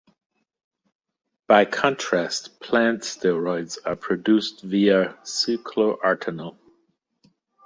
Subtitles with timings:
[1.45, 6.57] By contrast plant steroids are produced via cycloartenol.